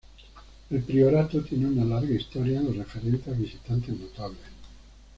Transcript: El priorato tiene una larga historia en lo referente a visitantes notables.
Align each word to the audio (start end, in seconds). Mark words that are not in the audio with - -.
El 0.71 0.81
priorato 0.81 1.43
tiene 1.43 1.67
una 1.67 1.85
larga 1.85 2.15
historia 2.15 2.57
en 2.59 2.65
lo 2.65 2.71
referente 2.73 3.29
a 3.29 3.35
visitantes 3.35 3.95
notables. 3.99 4.41